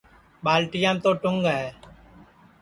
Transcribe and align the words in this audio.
ٻالٹیام 0.43 0.95
تو 1.03 1.11
ٹُنٚگ 1.21 1.45
ہے 1.53 1.65